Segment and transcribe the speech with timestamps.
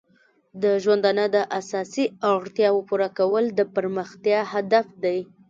[0.61, 5.19] د ژوندانه د اساسي اړتیاو پوره کول د پرمختیا هدف دی.